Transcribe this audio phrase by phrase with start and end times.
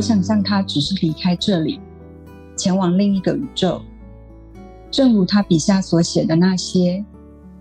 [0.00, 1.78] 我想象他只是离开这里，
[2.56, 3.82] 前往另一个宇宙，
[4.90, 7.04] 正如他笔下所写的那些：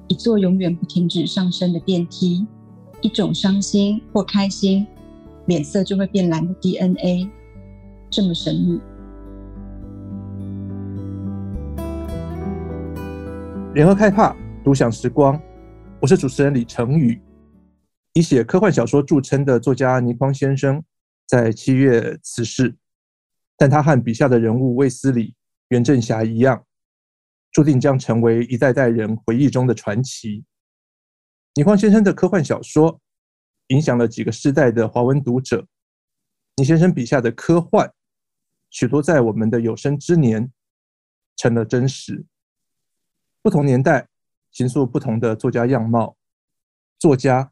[0.08, 2.48] 一座永远不停止上升的电梯，
[3.02, 4.88] 一种伤心或开心，
[5.48, 7.30] 脸色就会变蓝的 DNA，
[8.10, 8.80] 这么神秘。
[13.74, 14.34] 联合开帕，
[14.64, 15.38] 独享时光，
[16.00, 17.20] 我是主持人李成宇。
[18.14, 20.82] 以写科幻小说著称的作家倪匡先生，
[21.30, 22.76] 在七月辞世，
[23.56, 25.36] 但他和笔下的人物卫斯理、
[25.68, 26.66] 袁振霞一样，
[27.52, 30.44] 注定将成为一代代人回忆中的传奇。
[31.54, 33.00] 倪匡先生的科幻小说
[33.68, 35.68] 影响了几个世代的华文读者。
[36.56, 37.94] 倪先生笔下的科幻，
[38.72, 40.52] 许多在我们的有生之年
[41.36, 42.26] 成了真实。
[43.44, 44.08] 不同年代
[44.50, 46.18] 形塑不同的作家样貌，
[46.98, 47.52] 作家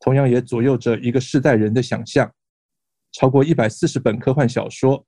[0.00, 2.32] 同样也左右着一个世代人的想象。
[3.18, 5.06] 超过一百四十本科幻小说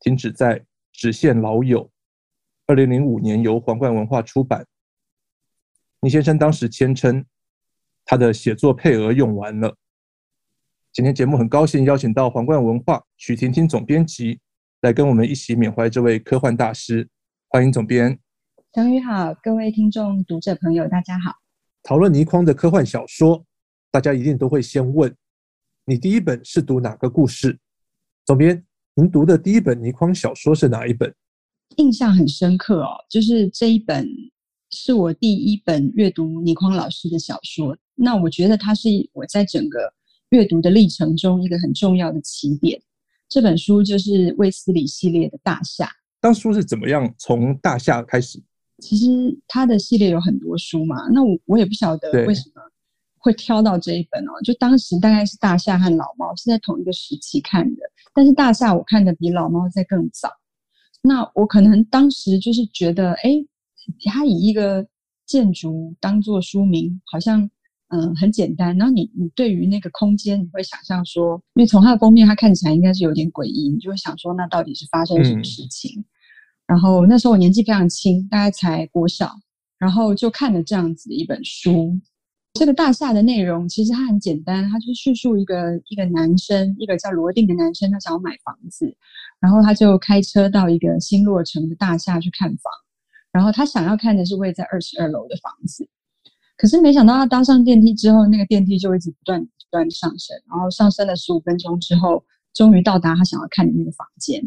[0.00, 0.58] 停止在
[0.92, 1.84] 《只限老友》，
[2.66, 4.66] 二零零五年由皇冠文化出版。
[6.00, 7.22] 倪先生当时谦称，
[8.06, 9.76] 他的写作配额用完了。
[10.90, 14.40] 今天节目很高兴邀请到皇冠文化许婷婷总编辑
[14.80, 17.06] 来跟我们一起缅怀这位科幻大师。
[17.48, 18.18] 欢迎总编。
[18.72, 21.34] 成宇好，各位听众读者朋友，大家好。
[21.82, 23.44] 讨论倪匡的科幻小说，
[23.90, 25.14] 大家一定都会先问。
[25.86, 27.58] 你第一本是读哪个故事？
[28.24, 31.14] 总编，您读的第一本倪匡小说是哪一本？
[31.76, 34.08] 印象很深刻哦，就是这一本
[34.70, 37.76] 是我第一本阅读倪匡老师的小说。
[37.94, 39.92] 那我觉得它是我在整个
[40.30, 42.80] 阅读的历程中一个很重要的起点。
[43.28, 45.84] 这本书就是卫斯理系列的《大厦》。
[46.18, 48.42] 当初是怎么样从《大厦》开始？
[48.78, 49.06] 其实
[49.46, 52.62] 他的系列有很多书嘛，那我我也不晓得为什么。
[53.24, 57.80] 会挑到这一本哦，就当时大概是大夏和老猫是在同一个时期看的，
[58.12, 60.28] 但是大夏我看的比老猫在更早。
[61.02, 63.30] 那我可能当时就是觉得，哎，
[64.04, 64.86] 它以一个
[65.24, 67.48] 建筑当做书名，好像
[67.88, 68.76] 嗯很简单。
[68.76, 75.98] 然后你你对于那个空间，你会想象说，因为从它的封面，它看起来应该是有点诡异，你就会想说，那到底是发生什么事情？
[75.98, 76.04] 嗯、
[76.66, 79.30] 然后那时候我年纪非常轻，大概才国小，
[79.78, 81.98] 然后就看了这样子的一本书。
[82.54, 88.96] 这个大厦的内容其实它很简单，它就叙述一个一个男生，一个叫罗定的男生，他想要买房子，
[89.40, 92.72] 然后他就开车到一个新落成的大厦去看房，
[93.32, 95.88] 然后他想要看的是位在二十二楼的房子，
[96.56, 104.40] 可是没想到他搭上电梯之后，那个电梯就一直不断不断上升，然后上升了十五分钟之后，终于到达他想要看的那个房间，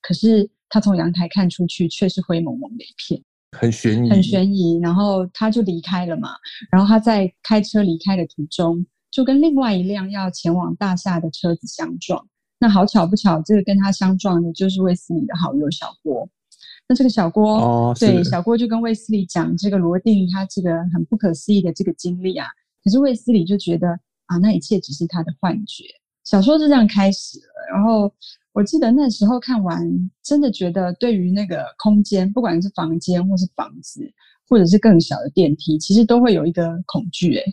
[0.00, 3.22] 可是他从阳台看出去却是灰蒙蒙的一片。
[3.58, 6.30] 很悬疑，很悬疑，然后他就离开了嘛。
[6.70, 12.26] 然后他在开车离开的途中，就跟另外一辆要前往大厦的车子相撞。
[12.58, 16.28] 那好巧不巧，这个跟他相撞的就是卫斯理的好友小郭。
[16.88, 22.46] 那这个小郭，哦，对，小郭就跟卫斯理讲这个罗定他这个很不可思议的这个经历啊。
[22.84, 23.88] 可是卫斯理就觉得
[24.26, 25.84] 啊，那一切只是他的幻觉。
[26.24, 28.12] 小说就这样开始了，然后。
[28.52, 29.80] 我记得那时候看完，
[30.22, 34.00] 真的觉得对于那个空间，不管是房间或是房子，
[34.48, 37.44] 或者是更小的电梯，其实都会有一个恐惧，哎，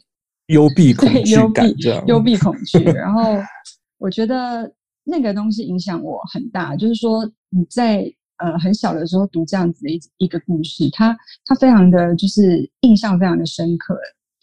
[0.47, 1.71] 幽闭恐惧感，
[2.07, 2.79] 幽闭恐惧。
[2.83, 3.21] 然后
[3.99, 4.71] 我觉得
[5.03, 8.03] 那个东西影响我很大，就是说你在
[8.37, 11.15] 呃很小的时候读这样子的一一个故事，它
[11.45, 13.95] 它非常的就是印象非常的深刻。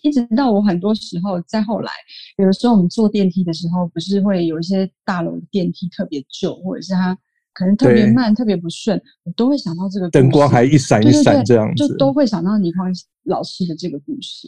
[0.05, 1.91] 一直到我很多时候，再后来，
[2.37, 7.17] 有的时候我们坐电梯的时候，不是会有一些大楼的电梯特别旧，或者是它
[7.55, 10.11] 可能特别慢、特别不顺，我都会想到这个。
[10.11, 12.93] 灯光还一闪一闪这样子，就都会想到倪匡
[13.25, 14.47] 老师的这个故事。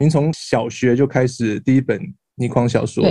[0.00, 2.00] 您从小学就开始第一本
[2.34, 3.04] 倪匡小说。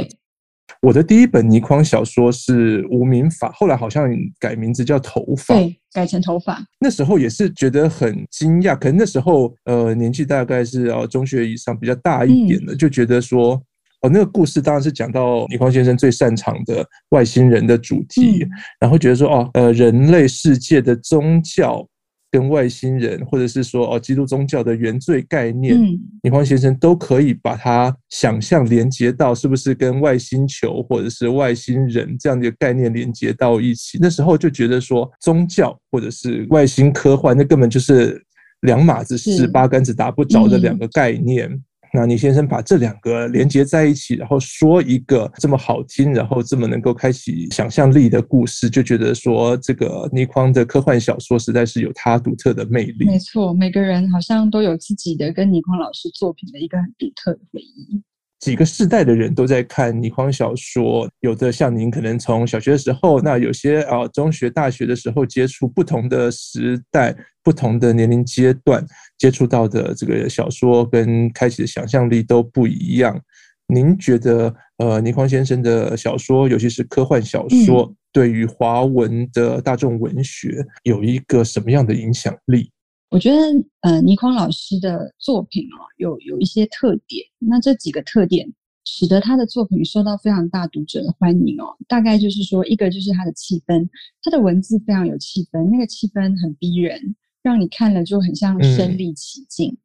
[0.81, 4.09] 我的第一本倪匡小说是《无名法》，后来好像
[4.39, 6.59] 改名字叫《头发》，对，改成《头发》。
[6.79, 13.61] 那时候也是觉得很惊讶，可能那时候呃年纪大概是哦中学以上比较大一点的，嗯、就觉得说
[14.01, 18.49] 哦那个故事当然是讲到倪匡先生最擅长的外星人的主题，嗯、
[18.79, 21.85] 然后觉得说哦呃人类世界的宗教。
[22.31, 33.97] 跟外星人，或者是说哦，基督宗教的原罪概念，嗯、李黄、先生都可以把它想象连接到，是不是跟外星球或者是外星人这样的概念连接到一起？
[34.01, 38.21] 那时候就觉得说，宗教或者是外星科幻，那根本就是
[38.61, 41.49] 两码子事，八竿子打不着的两个概念。
[41.49, 53.05] 嗯那倪先生把这两个连接在一起，然后说一个这么好听，然后这么能够开启想象力的故事，就觉得说这个倪匡的科幻小说实在是有它独特的魅力。
[53.05, 58.01] 没错，每个人好像都有自己的跟倪匡老师作品的一个很独特的回忆。
[58.39, 67.13] 几个世代的人都在看倪匡小说，有的像您可能从小学的时候，那有些啊中学、大学的时候接触不同的时代、
[67.43, 68.85] 不同的年龄阶段，
[69.17, 73.19] 接触到的这个小说跟开启的想象力都不一样。
[73.67, 82.71] 您觉得呃倪匡先生的小说，尤其是科幻小说，嗯、对于华文的大众文学有一个什么样的影响力？
[83.09, 83.37] 我觉得，
[83.81, 87.25] 呃，倪匡老师的作品哦，有有一些特点。
[87.39, 88.47] 那这几个特点
[88.85, 91.75] 使得他的作品受到非常大读者的欢迎哦。
[91.87, 93.87] 大概就是说，一个就是他的气氛，
[94.21, 99.71] 他的文字非常有气氛，那个气氛很逼人，让你看了就很像身临其境。
[99.71, 99.77] 嗯、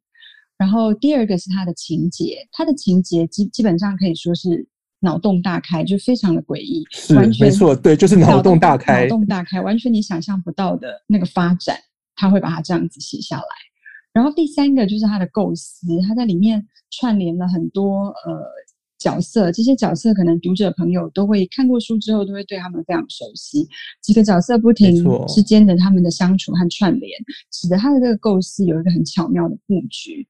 [0.59, 4.67] 然后第二个是他的情节，他的情节基基本上可以说是
[4.99, 11.75] 脑洞大开，就非常的诡异，是完全没错，对，就是脑洞大开，脑洞大开，完全你想象不到的那个发展。
[12.15, 13.45] 他会把它这样子写下来，
[14.13, 18.41] 然后第三个就是他的构思，他在里面串联了很多呃
[18.97, 23.67] 角色，这些角色可能读者朋友都会看过书之后都会对他们非常熟悉。
[24.01, 27.11] 几个角色不停之间的他们的相处和串联，
[27.51, 30.27] 使得他的这个构思有一个很巧妙的布局。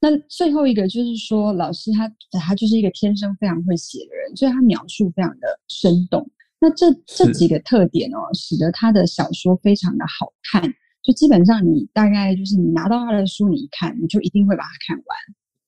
[0.00, 6.30] 那最后一个就是说，老师他他就是一个天生非常会写的人，所以他描述非常的生动。
[6.60, 10.72] 那这这几个特点哦，使得他的小说非常的好看。
[11.04, 15.16] 就基本上，你大概就是你拿到他的书，你一看，你就一定会把它看完。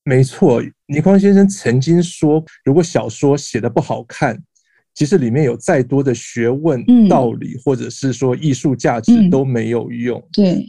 [0.02, 4.42] 没错，倪匡先生曾经说，如果小说写的不好看，
[4.94, 10.18] 即使里面有再多的学问、嗯、道理，或者是说艺术价值都没有用。
[10.18, 10.68] 嗯、对，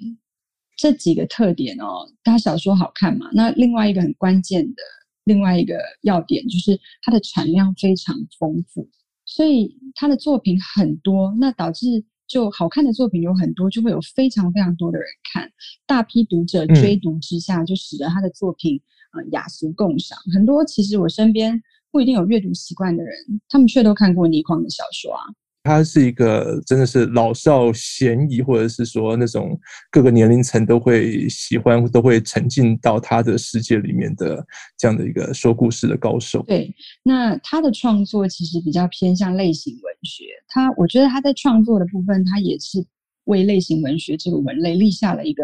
[0.75, 3.29] 这几个特点哦，他小说好看嘛？
[3.31, 4.83] 那另外一个很关键的
[5.23, 8.89] 另外一个要点就是它的产量非常丰富，
[9.23, 12.03] 所以他的作品很多，那导致。
[12.27, 15.49] 就好看的作品有很多，就会有非常非常多的人看，
[15.85, 18.81] 大批读者追读之下，就使得他的作品
[19.13, 20.17] 呃雅俗共赏。
[20.33, 23.13] 很多其实我身边不一定有阅读习惯的人，
[23.47, 25.23] 他们却都看过倪匡的小说啊。
[25.67, 29.59] 他是一个真的是老少咸宜，或者是说那种
[29.91, 34.43] 各个年龄层都会喜欢、都会沉浸到他的世界里面的
[34.77, 36.41] 这样的一个说故事的高手。
[36.47, 36.73] 对，
[37.03, 40.23] 那他的创作其实比较偏向类型文学。
[40.47, 42.83] 他我觉得他在创作的部分，他也是
[43.25, 45.43] 为类型文学这个文类立下了一个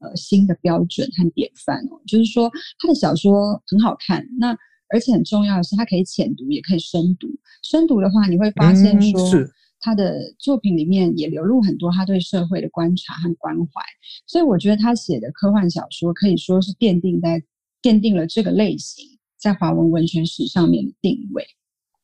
[0.00, 2.00] 呃新的标准和典范哦。
[2.06, 2.50] 就是说，
[2.80, 4.56] 他的小说很好看，那
[4.92, 7.28] 而且很重要的是，他可以浅读，也可以深读。
[7.62, 9.20] 深读的话，你会发现说。
[9.20, 9.50] 嗯，是。
[9.80, 13.82] 他的作品里面也流露很多他对社会的观察和关怀，
[14.26, 17.42] 所以我觉得他写的科幻小说可以说是奠定在
[17.82, 19.04] 奠定了这个类型
[19.38, 21.42] 在华文文学史上面的定位。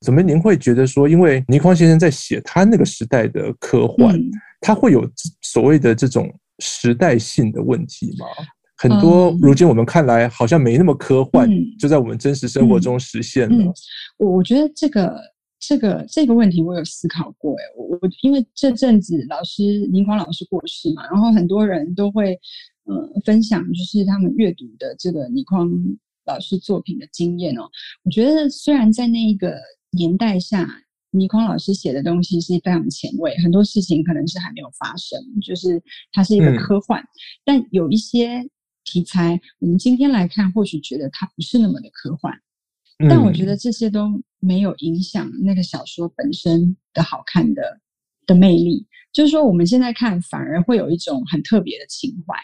[0.00, 4.30] 怎么您会觉得说，因为倪匡先生在写他那个时代的科幻，嗯、
[4.60, 5.06] 他会有
[5.42, 8.26] 所谓的这种时代性的问题吗？
[8.78, 13.72] 很多如今我们看来好像没那么科幻，嗯、就在我们真实生活中实现了。
[14.16, 15.14] 我、我觉得这个。
[15.66, 22.38] 这个这个问题我有思考过诶，我我因为这阵子老师倪匡老师过世嘛，然后很多人都会
[22.84, 25.68] 呃分享，就是他们阅读的这个倪匡
[26.24, 27.68] 老师作品的经验哦。
[28.04, 29.56] 我觉得虽然在那一个
[29.90, 30.68] 年代下，
[31.10, 37.08] 倪匡老师写的东西是非常前卫，很多事情可能是还没有发生，就是它是一个科幻，嗯、
[37.44, 38.48] 但有一些
[38.84, 42.32] 题材，我们今天来看，或许觉得它不是那么的科幻。
[43.10, 44.08] 但我觉得这些都
[44.46, 47.80] 没有影响那个小说本身的好看的
[48.26, 48.86] 的魅力。
[49.12, 52.34] 就是说，我们现在看反而会有一种很特别的情怀。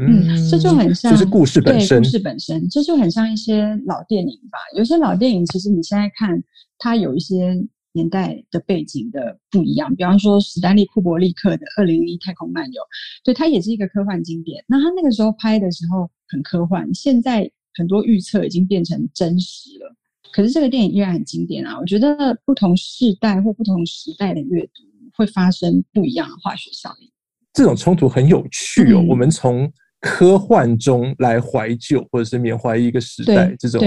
[0.00, 4.58] 嗯，这就很像，就是故事本身，故事本身，这就很像一些老电影吧。
[4.76, 6.42] 有些老电影其实你现在看，
[6.78, 7.54] 它有一些
[7.92, 9.94] 年代的背景的不一样。
[9.96, 12.80] 比方说，史丹利库伯利克的《二零零一太空漫游》，
[13.24, 14.64] 对，它也是一个科幻经典。
[14.68, 17.50] 那他那个时候拍的时候很科幻，现在。
[17.74, 19.94] 很多预测已经变成真实了，
[20.32, 21.78] 可是这个电影依然很经典啊！
[21.78, 24.82] 我觉得不同世代或不同时代的阅读
[25.14, 27.10] 会发生不一样的化学效应。
[27.52, 29.00] 这种冲突很有趣哦。
[29.00, 33.82] 嗯、我们从科幻中来怀旧，或者是缅怀一个时代，这种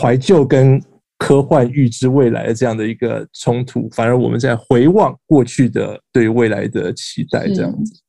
[0.00, 0.82] 怀旧跟
[1.16, 8.02] 科幻预知未来的这样的一个冲突，反而我们在回望过去的对未来的期待，这样子。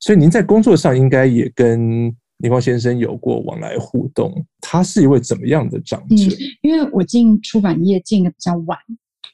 [0.00, 2.14] 所以您在工作上应该也跟。
[2.38, 6.14] 倪匡先生有过往来互动，他是一位怎么样的长者？
[6.14, 8.78] 嗯，因为我进出版业进的比较晚，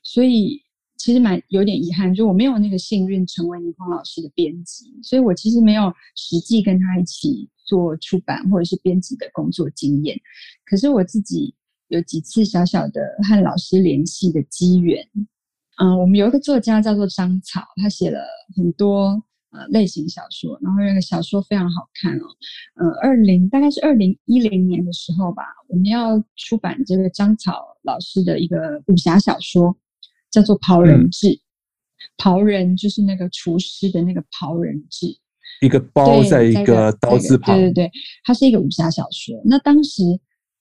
[0.03, 0.59] 所以
[0.97, 10.19] 其实蛮有点遗憾，就我没有那个幸运成为倪匡老师的编辑，所以我其实没有实际跟他一起做出版或者是编辑的工作经验。
[10.65, 11.55] 可是我自己
[11.89, 15.07] 有几次小小的和老师联系的机缘。
[15.77, 18.21] 嗯，我们有一个作家叫做张草，他写了
[18.57, 19.23] 很多。
[19.55, 22.27] 呃类型小说，然后那个小说非常好看哦。
[22.75, 29.75] 嗯、呃，二零大概是二零一零年的时候吧，我们要出版这个张草老师的一个武侠小说，
[30.31, 31.29] 叫做《袍人志》。
[31.37, 31.41] 嗯、
[32.19, 35.07] 袍人就是那个厨师的那个袍人志，
[35.63, 37.57] 一个包在一个刀字旁。
[37.57, 37.91] 对对对，
[38.25, 39.41] 它是一个武侠小说。
[39.45, 40.03] 那当时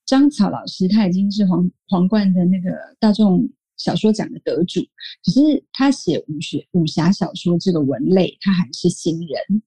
[0.05, 2.69] 张草老师他已经是皇皇冠的那个
[3.00, 3.50] 大众。
[3.77, 4.82] 小说奖的得主，
[5.25, 9.63] 可是他写武学武侠小说这个文类，他还是新人，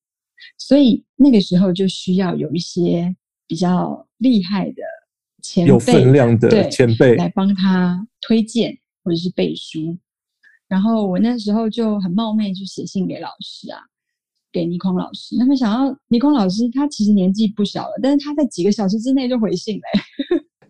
[0.59, 3.15] 所以那个时候就需要有一些
[3.47, 4.83] 比较厉害的
[5.43, 9.99] 前辈，有分量的前辈来帮他推荐或者是背书。
[10.69, 13.79] 然后我那时候就很冒昧，去写信给老师啊，
[14.51, 15.37] 给倪匡老师。
[15.39, 19.83] 那么想要倪匡老师，他其实年纪不小了，但是他在几个小时之内就回信了。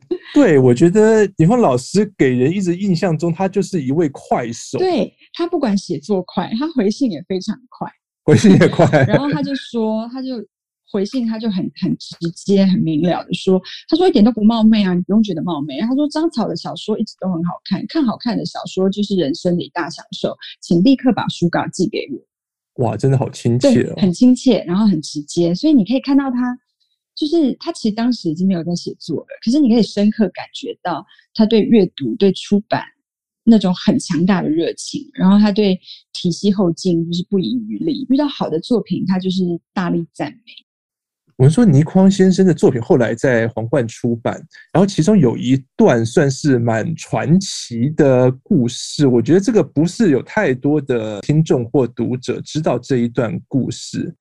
[0.34, 4.78] 对，我觉得李峰老师给人一直印象中，他就是一位快手。
[4.78, 7.90] 对，他不管写作快，他回信也非常快，
[8.24, 8.86] 回信也快。
[9.04, 10.36] 然后他就说，他就
[10.92, 15.80] 回信，他就很很直接、很明了的说，他说一点都不冒昧啊，你不用觉得冒昧。
[15.80, 22.84] 他说张草的小说一直都很好看，看好看的小说就是人生的一大享受，请立刻把书稿寄给我。
[22.84, 26.58] 哇，真的好亲切哦，很亲切，然后很直接，所以你可以看到他。
[27.16, 31.04] 就是他其实当时已经没有在写作了，可是你可以深刻感觉到
[31.34, 32.84] 他对阅读、对出版
[33.42, 35.80] 那种很强大的热情，然后他对
[36.12, 38.06] 体系后劲就是不遗余力。
[38.10, 39.42] 遇到好的作品，他就是
[39.72, 40.52] 大力赞美。
[41.38, 44.34] 我们说倪匡先生的作品后来在皇冠出版，
[44.72, 54.14] 然后其中有一段算是蛮传奇的故事，我觉得这个不是有太多的听众或读者知道这一段故事。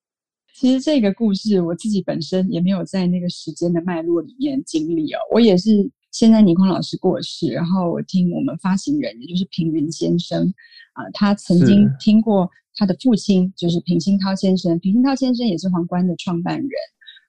[0.57, 5.19] 其实这个故事我自己本身也没有在那个时间的脉络里面经历哦。
[5.33, 10.47] 我也是现在倪匡老师过世，然后我听我们发行人，也就是平云先生
[10.93, 16.69] 啊、呃，他曾经听过他的父亲就是平鑫涛先生，平鑫涛先生也是皇冠的创办人，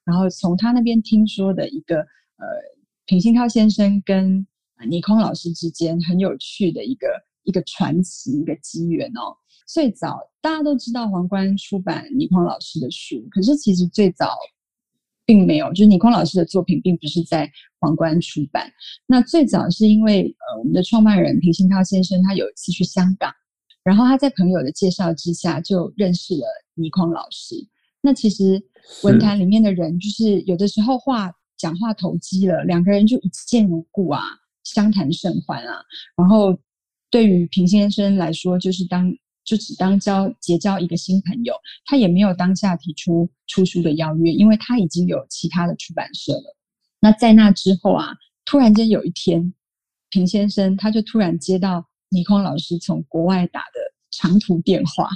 [0.04, 2.47] 然后从他那边听说的一个呃，
[3.06, 4.47] 平鑫涛先生跟
[4.88, 7.09] 倪匡老师之间很有趣的一个
[7.42, 9.35] 一个传奇，一个机缘哦。
[9.66, 14.37] 最早大家都知道皇冠出版倪匡老师的书，可是其实最早
[15.25, 18.73] 并没有，就是倪匡老师的作品并不是在皇冠出版。
[19.06, 23.32] 那最早是因为呃，我们的创办人平鑫涛先生他有一次去香港，
[23.82, 27.56] 然后他在朋友的介绍之下就认识了倪匡老师。
[28.00, 28.62] 那其实
[29.02, 34.23] 文坛里面的人就是有的时候话讲话投机了，两个人就一见如故啊，
[34.62, 35.82] 相谈甚欢啊。
[36.16, 36.56] 然后
[37.11, 39.12] 对于平先生来说，就是当
[39.47, 41.55] 就只当交结交一个新朋友，
[41.87, 46.57] 他也没有当下提出出书的邀约，因为他已经有其他的出版社了。
[47.00, 48.09] 那在那之后啊，
[48.45, 49.55] 突然间有一天，
[50.11, 55.09] 平先生他就突然接到倪匡老师从国外打的长途电话。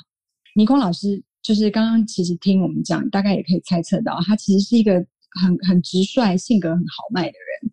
[0.55, 4.95] 倪匡老师就是刚刚其实听我们讲，大概也可以猜测到，他其实是一个
[5.41, 7.73] 很很直率、性格很豪迈的人。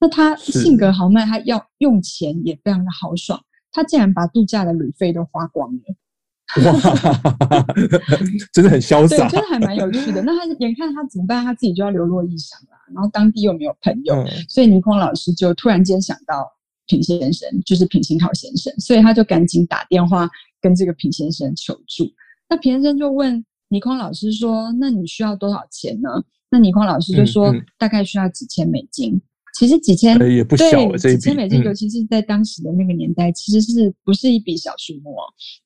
[0.00, 3.40] 那他性格豪迈，他要用钱也非常的豪爽。
[3.72, 5.80] 他竟然把度假的旅费都花光了，
[6.64, 7.64] 哇，
[8.52, 10.22] 真的很潇洒，对，真的还蛮有趣的。
[10.22, 11.42] 那他眼看他怎么办？
[11.44, 16.46] 他自己就要流落异乡了，然后当地又没有朋友，嗯、所以倪匡老师就突然间想到
[16.86, 20.28] 平先生，就是平鑫考先生，所以他就赶紧打电话
[20.60, 22.04] 跟这个平先生求助。
[22.48, 26.10] 那平先生就问倪匡老师说：“那你需要多少钱呢？”
[26.50, 29.22] 那倪匡老师就说：“嗯嗯、大概需要几千美金。”
[29.54, 35.14] 其实几千也不小，对，几千美金，尤其是在当时的那个年代，嗯、其实是不是一笔小数目？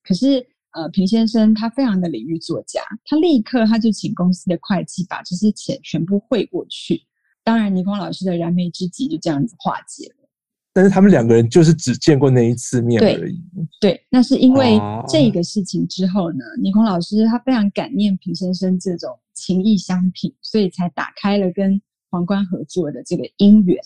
[0.02, 7.00] 可是，呃，平先生他非常的礼遇作家，他立刻他就请公司的会计把这些钱全部汇过去。
[7.44, 10.28] 当然，倪匡老师的燃眉之急就这样子化解了。
[10.72, 13.40] 但是他们两个人就是只见过那一次面而已。
[13.80, 21.80] 对，对，那是因为这个事情之后呢，倪匡、啊、老师他非常感念平先生这种情谊相挺，所以才打开了跟。
[22.16, 23.78] 皇冠合作的这个姻缘，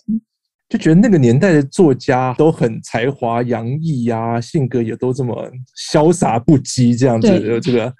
[0.68, 5.50] 就觉得那个年代的作家都很才华洋溢呀，性格也都这么
[5.90, 7.92] 潇洒不羁，这样子的这个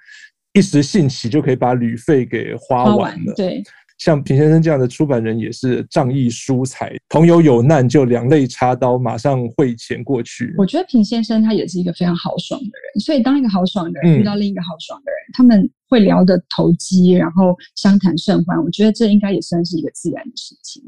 [0.53, 3.27] 一时兴起就可以把旅费给花完了。
[3.27, 3.61] 完对，
[4.01, 10.53] 像平先生这样的出版人也是仗义疏财，朋友有难就两肋插刀，马上汇钱过去。
[10.59, 15.71] 我觉得平先生他也是一个非常豪爽的人，所以当一个豪爽的人遇到另一个豪爽的人，嗯、他们。
[15.91, 20.81] 会聊得投机，然后相谈甚欢，我觉得这应该也算是一个自然的事情。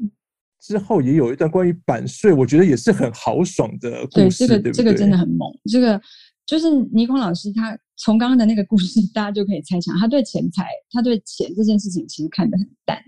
[0.60, 4.46] 之后也有一段关于版税，我觉得也是很豪爽的故事。
[4.46, 5.52] 对，这个对对这个真的很猛。
[5.68, 6.00] 这个
[6.46, 13.02] 就是倪匡老师，他从刚刚的那个故事， 大家就可以猜想，他对钱财，他对钱这件事情其实看得很淡。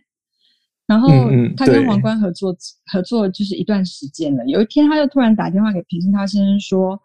[0.87, 1.09] 然后
[1.57, 2.55] 他跟皇冠合作，
[2.93, 4.45] 合作就是一段时间了。
[4.47, 7.01] 有一天，他就突然打电话给平鑫涛先生说：“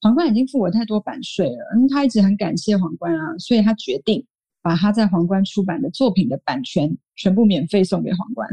[0.00, 4.24] 皇冠已经付我太多版税了，嗯，他一直很感谢皇冠啊，所以他决定。”
[4.64, 8.48] 把他在皇冠出版的作品的版权全部免费送给皇冠。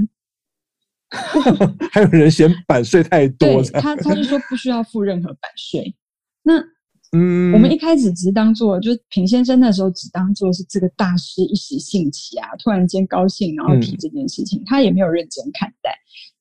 [1.89, 5.95] 还有人嫌版税太多，他他就说不需要付任何版税。
[6.43, 6.61] 那
[7.11, 15.91] 嗯，我们一开始只是当做，就是品先生那时候只当做是这个大师一时兴起啊，突然间高兴然后提这件事情，嗯，他也没有认真看待。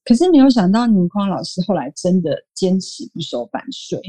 [0.05, 4.01] 可是没有想到倪匡老师后来真的坚持不收版税。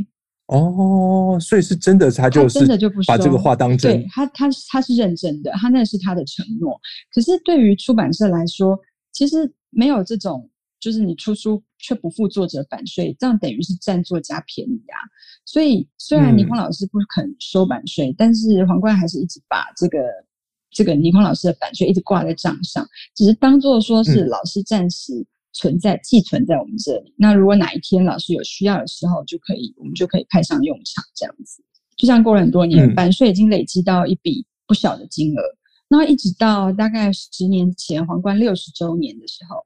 [0.47, 3.97] 哦，所以是真的，他就是真的就不把这个话当真。
[3.97, 6.79] 对他，他他是认真的，他那是他的承诺。
[7.13, 8.77] 可是对于出版社来说，
[9.11, 10.49] 其实没有这种，
[10.79, 14.97] 就是你出书却不付作者版税，这样等于是占作家便宜啊。
[15.45, 19.99] 所以虽然倪匡老师不肯收版税，嗯，但是皇冠还是一直把这个
[20.71, 25.25] 这个倪匡老师的版税一直挂在账上，只是当做说是老师暂时。
[25.53, 27.13] 存在寄存在我们这里。
[27.17, 31.61] 那如果哪一天老师有需要的时候，就可以我们就可以派上用场，这样子。
[31.97, 35.41] 就像过了很多年，版税已经累积到一笔不小的金额。
[35.89, 39.57] 那、嗯、一直到大概十年前皇冠六十周年的时候，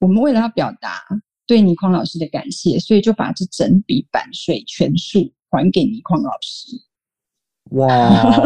[0.00, 1.00] 我们为了要表达
[1.50, 6.76] 对倪匡老师的感谢，所以就把这整笔版税全数还给倪匡老师。
[7.70, 8.40] 哇！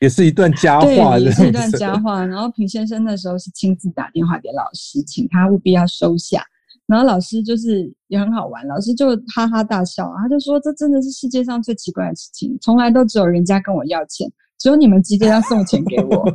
[0.00, 2.24] 也是一段佳话，对，也是一段佳话。
[2.24, 6.46] 然后平先生那时候是亲自打电话给老师，请他务必要收下。
[6.86, 16.24] 然后老师就是也很好玩，老师就哈哈大笑，他就说：“这真的是世界上最奇怪的事情，从来都只有人家跟我要钱，只有你们急着要送钱给我。”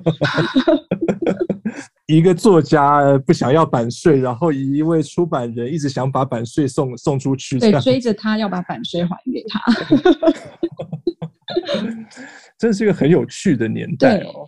[2.08, 9.62] 一个作家不想要版税，然后一位出版人一直想把版税送送出去，对，追着他要把版税还给他。
[12.58, 14.46] 真是一个很有趣的年代哦。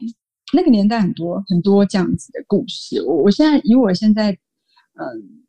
[0.54, 3.02] 那个年代很多很多这样子的故事。
[3.04, 5.06] 我我现在以我现在，嗯，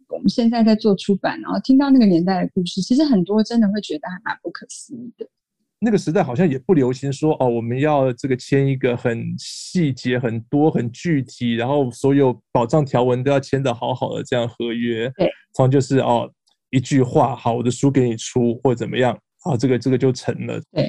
[0.09, 5.27] 我们现在在做出版，然后听到那个年代的故事，其实很多真的会觉得还蛮不可思议的。
[5.83, 15.11] 那个时代好像也不流行说哦，我们要这个签一个很细节、很多、很具体，然后所有保障条文都要签的好好的这样合约。
[15.17, 16.31] 对，通常就是哦，
[16.69, 20.61] 一句话，好，我的书给你出，或者怎么样，啊，这个这个就成了。
[20.71, 20.87] 对。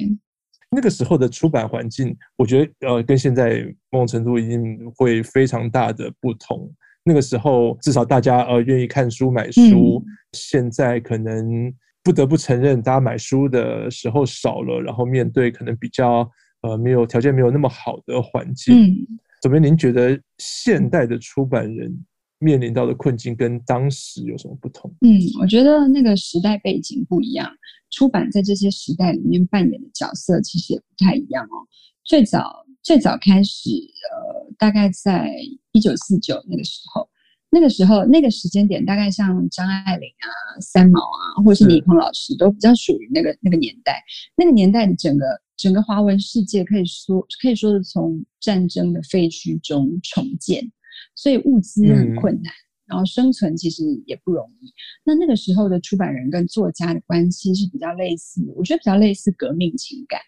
[0.74, 6.72] 那个时候的出版环境，我觉得呃，跟现在某种程度已经会非常大的不同。
[7.04, 11.70] 那个时候至少大家呃愿意看书买书，嗯，现在可能
[12.02, 16.28] 不得不承认，大家买书的时候少了，然后面对可能比较
[16.62, 18.74] 呃没有条件没有那么好的环境。
[18.74, 19.06] 嗯，
[19.40, 21.92] 怎么您觉得现代的出版人
[22.38, 24.92] 面临到的困境跟当时有什么不同？
[25.00, 27.48] 嗯，我觉得那个时代背景不一样。
[27.90, 31.68] 出版在这些时代里面扮演的角色其实也不太一样哦。
[32.04, 35.30] 最早最早开始，呃，大概在
[35.72, 37.06] 一九四九那个时候，
[37.52, 40.26] 那个时候那个时间点，大概像张爱玲啊、
[40.60, 44.02] 三毛啊，或者是倪匡老师，都比较属于那个那个年代。
[44.36, 50.72] 那个年代的整个整个华文世界，可以说可以说是从战争的废墟中重建，
[51.14, 52.50] 所以物资很困难。
[52.52, 54.70] 嗯然后生存其实也不容易。
[55.02, 60.20] 那那个时候的出版人跟作家的关系是比较类似，我觉得比较类似革命情感。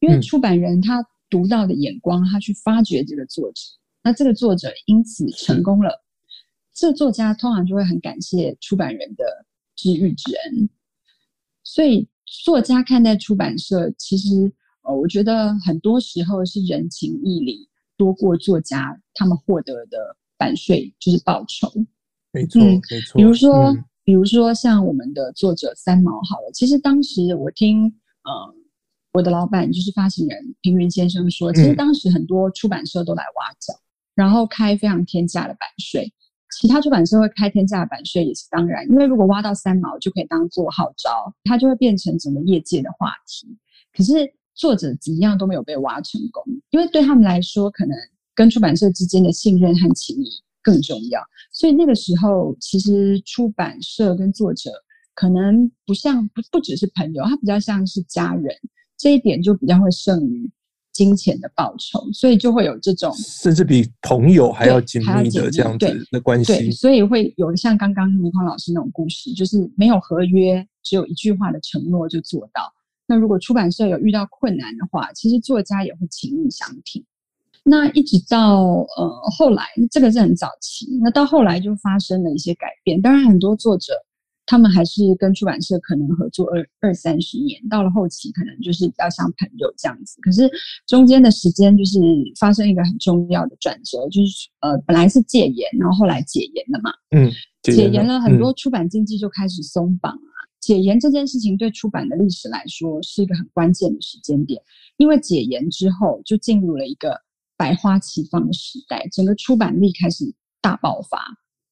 [0.00, 3.60] 因为出版人他独到的眼光，他去发掘这个作者，
[4.02, 6.02] 那这个作者因此成功了，
[6.78, 9.24] 这作家通常就会很感谢出版人的
[9.74, 10.70] 知遇之恩。
[11.64, 12.08] 所以
[12.44, 21.68] 作家看待出版社，其实呃，我觉得很多时候是人情义理多过作家他们获得的版税就是报酬。
[22.30, 23.18] 没错，嗯、没错。
[23.18, 27.86] 比如说、嗯，比如说像我们的作者三毛，好了，其实当时我听，
[28.22, 28.54] 呃，
[29.14, 33.82] 我的老板就是发行人平云先生说，其实当时很多出版社都来挖角、嗯，
[34.14, 36.12] 然后开非常天价的版税。
[36.50, 43.46] 其他出版社会开天价版税也是当然，因为如果挖到三毛，就可以当做号召，它就会变成整个业界的话题。
[43.96, 44.12] 可是
[44.54, 47.96] 作者一样都没有被挖成功，因为对他们来说，可能
[48.34, 50.28] 跟出版社之间的信任和情谊。
[50.60, 54.70] 更重要，所以那个时候，其实出版社跟作者
[55.14, 58.54] 可能不像不不只是朋友，他比较像是家人，
[58.98, 60.50] 这一点就比较会胜于
[60.98, 66.52] 金钱的报酬，所以就会有这种甚至比朋友还要紧密的这样子的关系。
[66.52, 72.62] 对，所以会有像刚刚倪匡老师那种故事，就是没有合约，只有一句话的承诺就做到。
[73.06, 77.04] 那如果出版社有遇到困难的话，其实作家也会情义相挺。
[77.62, 78.64] 那一直到
[78.96, 79.08] 呃
[79.38, 80.88] 后来，这个是很早期。
[81.00, 83.00] 那到后来就发生了一些改变。
[83.00, 83.92] 当然，很多作者
[84.48, 90.18] 他们还是跟出版社可能合作二二三十年，到了后期可能就是比较像朋友这样子。
[90.22, 90.50] 可是
[90.86, 91.98] 中间的时间就是
[92.40, 96.90] 发生一个很重要的转折，就是呃本来是戒严，然后后来解严了嘛。
[97.10, 97.30] 嗯，
[97.62, 100.16] 解严了，很多出版经济就开始松绑啊。
[100.16, 104.60] 嗯，解严这件事情对出版的历史来说是一个很关键的时间点，
[104.96, 107.20] 因为解严之后就进入了一个。
[107.60, 111.18] 百花齐放的时代，整个出版力开始大爆发，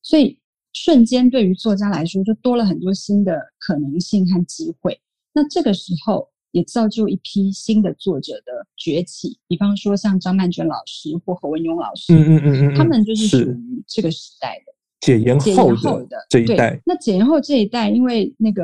[0.03, 0.37] 所以
[0.77, 5.01] 瞬间对于作家来说就多了很多新的可能性和机会。
[5.33, 16.79] 那这个时候也造就一批新的作者的崛起，比方说像张曼娟老师或何文勇老师，嗯嗯嗯嗯，他们就是属于这个时代的解严后的这一代。
[16.85, 18.63] 那解严后这一代，因为那个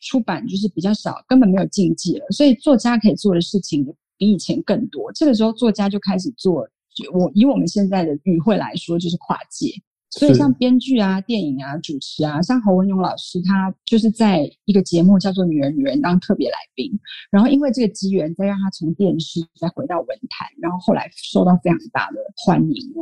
[0.00, 3.82] 出版就是比较少，根本没有禁忌了，所以作家可以做的事情
[4.18, 5.10] 比以前更多。
[5.12, 6.68] 这个时候，作家就开始做，
[7.14, 9.70] 我以我们现在的语汇来说，就是跨界。
[10.18, 16.90] 所以像编剧啊、电影啊、主持啊，像侯文勇老师，他就是在一个节目叫做《女人女人》当特别来宾，
[17.30, 22.92] 然后因为这个机缘，再让他从电视再回到文坛，然后后来受到非常大的欢迎。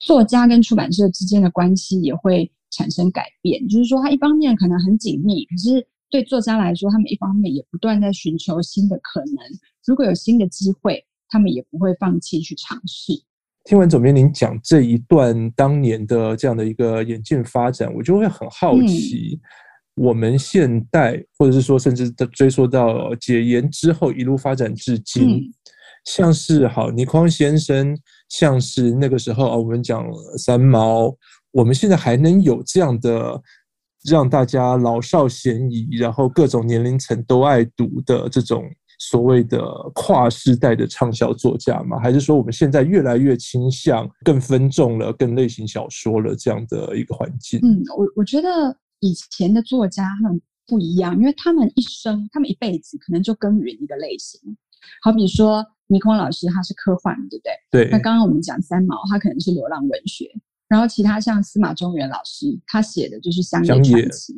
[0.00, 9.36] 作家跟出版社之间的关系也会产生改变，就是说，他一方面可能很紧密，可是对作家来说，他们一方面也不断在寻求新的可能。
[9.86, 13.12] 如果有新的机会，他们也不会放弃去尝试。
[13.68, 19.38] 听完总编您讲这一段当年的这样的一个演进发展，我就会很好奇，
[19.94, 25.52] 我们现代或者是说甚至追溯到解严之后一路发展至今，
[26.06, 27.94] 像是好倪匡先生，
[28.30, 30.02] 像是那个时候啊，我们讲
[30.38, 31.14] 三毛，
[31.50, 33.38] 我们现在还能有这样的
[34.10, 38.64] 让大家老少咸宜，然后各种年龄层都爱读的这种。
[38.98, 39.60] 所谓的
[39.94, 41.98] 跨世代的畅销作家吗？
[42.00, 47.60] 还是说我们现在越来越倾向更分众了、更类型小说了这样的一个环境？
[47.62, 54.40] 嗯，我我觉得以前的作家他们不一样，因为他们一生、他们一辈子可能就耕耘一个类型。
[55.02, 57.84] 好比说倪匡老师，他是科幻，对不对？
[57.84, 57.90] 对。
[57.90, 60.28] 那刚刚我们讲三毛，他可能是流浪文学。
[60.68, 64.36] 然后其他像司马中原老师，他写的就是乡野传奇。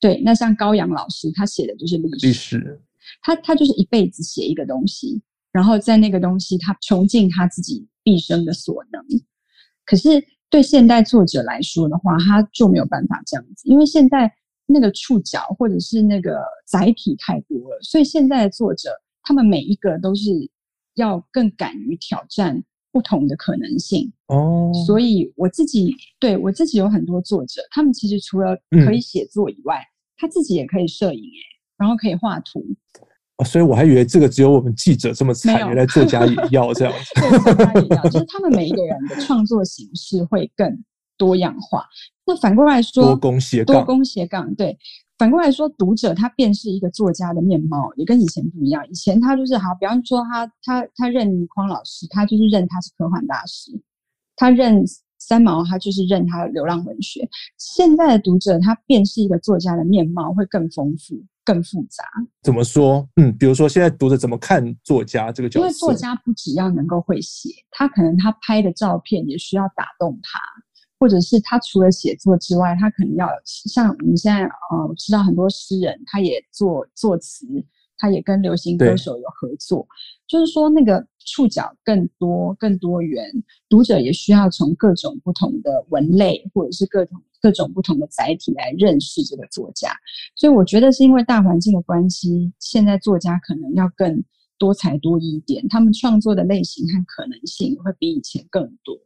[0.00, 0.22] 对。
[0.24, 2.26] 那像高阳老师，他写的就是历史。
[2.26, 2.80] 历史。
[3.22, 5.20] 他他就是一辈子写一个东西，
[5.52, 9.02] 然后在那个东西他穷尽他自己毕生的所能。
[9.84, 14.32] 可是对现代作者来说的话，他就没有办法这样子，因为现在
[14.66, 18.90] 那个触角或者是那个载体太多了，所以现在的作者
[19.22, 20.30] 他们每一个都是
[20.94, 24.12] 要更敢于挑战不同的可能性。
[24.26, 31.55] 哦，所以我自己对我自己有很多作者，他们其实除了可以写作以外，嗯、他自己也可以摄影诶。
[31.78, 32.64] 然后可以画图，
[33.38, 37.20] 哦，所以我还以为这个只有我们记者这么惨，原来作家也要这样子。
[37.20, 40.84] 对，作家也要，就是他们每一个人的创作形式会更
[41.18, 41.84] 多样化。
[42.26, 44.76] 那反过来说，多工斜杠，多工斜杠，对。
[45.18, 48.86] 反过来说，读者他便是一个作家的面貌，也跟以前不一样。
[48.88, 53.72] 以前他就是好，比方说他他他认倪匡老师，他就是认他是科幻大师，
[54.36, 54.84] 他认。
[55.18, 57.26] 三毛，他就是认他的流浪文学。
[57.56, 62.04] 现在的读者，他便是一个作家的面貌，会更丰富、更复杂。
[62.42, 63.08] 怎么说？
[63.16, 65.60] 嗯，比如说，现在读者怎么看作家这个角色？
[65.60, 70.38] 因为作家不只要能够会写，他可能他拍的照片也需要打动他，
[70.98, 77.46] 或者是他除了写作之外，他可能要像我们现在呃，我知道很多诗人，他也做作词。
[77.98, 79.88] 他也跟流行歌手有合作，
[80.28, 83.24] 就是说那个触角更多、更多元，
[83.70, 89.92] 读者也需要从各种不同的文类或者是各种各种不同的载体来认识这个作家。
[90.34, 94.20] 所以我觉得是因为大环境的关系，现在作家可能要更
[94.58, 98.98] 多才多艺一点，他们创作的类型和可能性会比以前更多。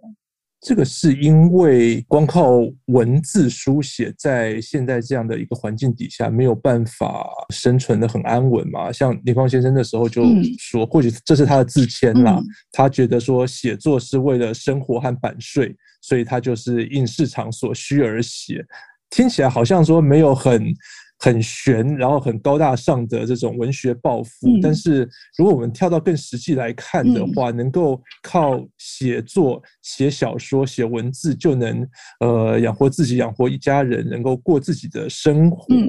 [0.60, 8.92] 这个是因为光靠文字书写，在现在这样的一个环境底下，没有办法生存的很安稳嘛。
[8.92, 10.22] 像倪匡先生那时候就
[10.58, 12.38] 说，或许这是他的自谦啦。
[12.70, 18.64] 他觉得说写作是为了生活和版税，所以他就是应市场所需而写。
[19.08, 20.72] 听起来好像说没有很。
[21.20, 31.86] 很玄，然后很高大上的这种文学抱负，嗯，但是如果我们跳到更实际来看的话，嗯，能够靠写作、写小说、写文字就能
[32.20, 35.86] 呃养活自己、养活一家人，能够过自己的生活，嗯，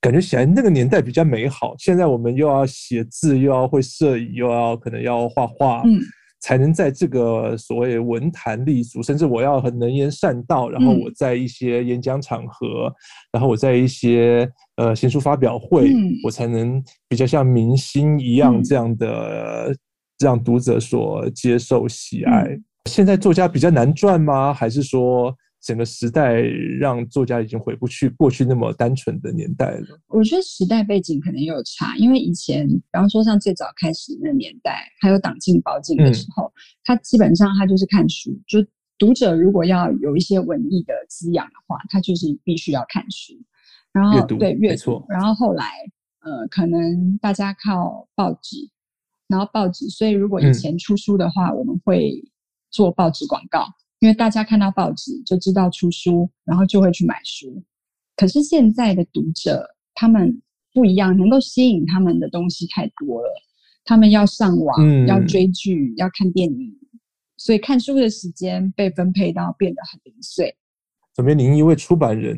[0.00, 1.74] 感觉起来那个年代比较美好。
[1.76, 5.82] 现在我们又要写字，又要会摄影，又要可能要画画。
[5.84, 6.00] 嗯
[6.40, 12.94] 才能在这个所谓文坛立足，甚至我要很能言善道，然后我在一些演讲场合，嗯、
[13.32, 19.76] 然后我在一些呃新书发表会、嗯，我才能比较像明星一样这样的、嗯、
[20.18, 22.64] 让读者所接受喜爱、嗯。
[22.88, 24.52] 现在作家比较难赚吗？
[24.52, 25.34] 还是说？
[25.62, 26.40] 整个时代
[26.78, 30.00] 让作家已经回不去过去那么单纯的年代了。
[30.08, 36.52] 我觉得时代背景可能也有差，因为以前，比方说像最早开始那年代，还有党禁报禁的时候，嗯，
[36.84, 38.30] 他基本上他就是看书。
[38.46, 38.58] 就
[38.98, 43.34] 读者如果要有一些文艺的滋养的话，他就是必须要看书。
[43.92, 45.64] 然后对阅读，然后后来
[46.20, 48.56] 呃，可能大家靠报纸，
[49.28, 49.88] 然后报纸。
[49.88, 52.22] 所以如果以前出书的话，嗯，我们会。
[52.72, 53.66] 做报纸广告，
[54.00, 57.62] 因为大家看到报纸就知道出书，然后就会去买书。
[58.16, 60.42] 可是现在的读者他们
[60.74, 63.28] 不一样，能够吸引他们的东西太多了，
[63.84, 66.76] 他们要上网，嗯、要追剧，要看电影，
[67.36, 70.56] 所以看书的时间被分配到变得很零碎。
[71.14, 71.38] 怎么样？
[71.38, 72.36] 您一位出版人，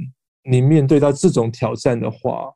[0.50, 2.50] 您面对到这种挑战的话，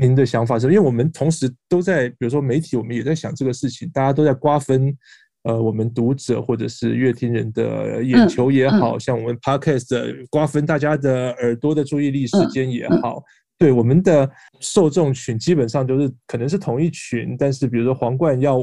[0.00, 0.66] 您的想法是？
[0.68, 4.96] 因为我们同时都在，比如说媒体，我们也在想这个事情，大家都在瓜分，
[5.44, 13.22] 呃，我们读者或者是乐听人的眼球也好，嗯嗯、像我们 Podcast 瓜分大家的耳朵的注意力时间也好，
[13.56, 14.28] 对我们的
[14.60, 18.58] 受众群基本上都是可能是同一群，但是比如说皇冠要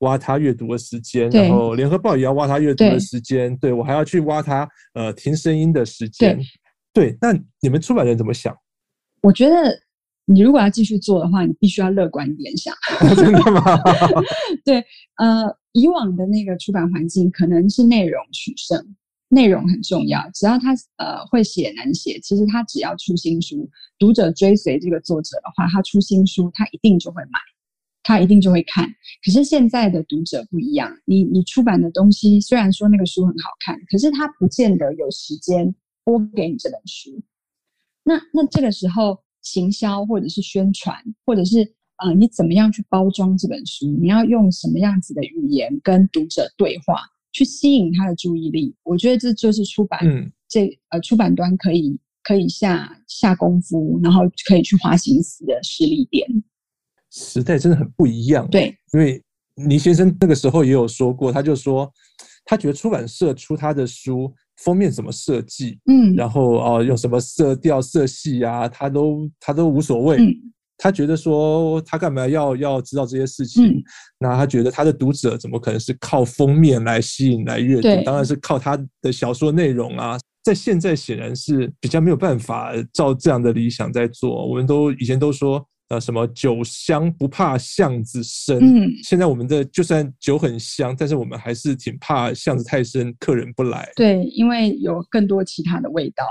[0.00, 6.38] 挖他阅读的时间，然后联合报也要挖他阅读的时间，对，对我还要去挖他呃听声音的时间，
[6.92, 8.56] 对，对，那你们出版人怎么想？
[9.22, 9.54] 我觉得。
[10.26, 12.72] 你如果要继续做的话，你必须要乐观一点想。
[13.16, 13.76] 真的吗？
[14.64, 14.76] 对，
[15.16, 18.96] 呃，以往的那个出版环境可能是内容取胜，
[19.28, 20.20] 内容很重要。
[20.34, 27.38] 只要他呃会写能写，其实他只要出新书，读者追随这个作者的话，他出新书，他一定就会买，
[28.02, 28.88] 他一定就会看。
[29.24, 37.22] 可是现在的读者不一样，你你出版的东西虽然说那个书很好看，可是他不见得有时间播给你这本书。
[38.04, 39.18] 那那这个时候。
[39.42, 41.66] 行销或者是宣传，或者是
[42.02, 43.86] 呃，你怎么样去包装这本书？
[44.00, 46.96] 你要用什么样子的语言跟读者对话，
[47.32, 48.74] 去吸引他的注意力？
[48.82, 56.26] 我觉得这就是出版、嗯、这呃出版端可以可以下下功夫，然后可以去花心思的实力点。
[57.10, 59.22] 时代真的很不一样，对，因为
[59.54, 61.92] 倪先生那个时候也有说过，他就说
[62.44, 64.32] 他觉得出版社出他的书。
[64.62, 70.18] 封面怎么设计，嗯，然后哦，用什么色调、色系啊，他都他都无所谓。
[70.18, 70.36] 嗯、
[70.82, 73.66] 他觉得说，他干嘛要要知道这些事情？
[73.66, 73.82] 嗯、
[74.18, 78.04] 那他觉得他的读者怎么可能是靠封面来吸引来阅读？
[78.04, 80.18] 当然是靠他的小说内容啊。
[80.42, 84.48] 在现在显然是比较没有办法照这样的理想在做。
[84.48, 85.62] 我们都以前都说。
[85.90, 88.58] 呃，什么酒香不怕巷子深？
[88.60, 93.90] 嗯，现在我们的就算酒很香，但是我们还是挺怕巷子太深，客人不来。
[93.96, 96.24] 对，因为有更多其他的味道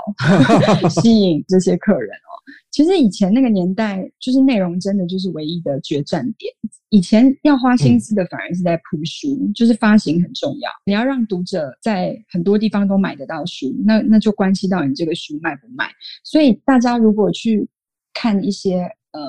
[0.88, 2.32] 吸引这些客人哦。
[2.70, 6.50] 其实以前那个年代，就是内容真的就是唯一的决战点。
[6.88, 10.70] 以前要花心思的反而是在铺书，嗯、就是发行很重要。
[10.86, 15.86] 你要让读者在很多地方都买得到书，那那就关系到你这个书卖不卖。
[16.24, 17.68] 所以大家如果去
[18.14, 18.90] 看一些。
[19.12, 19.20] 呃，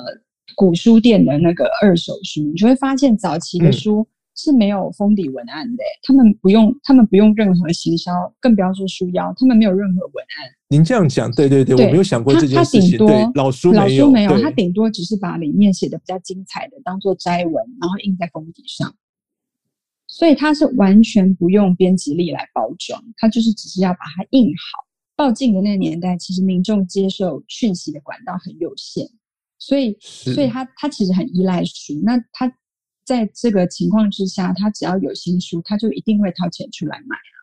[0.55, 10.51] 古书店的那个二手书，你就会发现早期的书是没有封底文案的，嗯、他们不用，他们不用任何行销，更不要说书腰，他们没有任何文案。
[10.69, 12.97] 您这样讲，对对对，对我没有想过这件事情。
[12.97, 18.93] 他他顶多老书老书没有，他顶多只是把里面写的比较精彩的当做摘文，然后印在封底上。
[20.07, 24.85] 所以他是完全不用编辑力来包装，他就是只是要把它印好。
[25.15, 29.07] 报进的那个年代，其实民众接受讯息的管道很有限。
[29.61, 31.93] 所以，所以他他其实很依赖书。
[32.03, 32.51] 那他
[33.05, 37.35] 在这个情况之下，他只要有新书，他就一定会掏钱出来买啊。